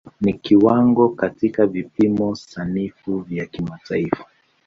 Ni 0.21 0.33
kiwango 0.33 1.09
katika 1.09 1.65
vipimo 1.67 2.35
sanifu 2.35 3.19
vya 3.19 3.45
kimataifa. 3.45 4.25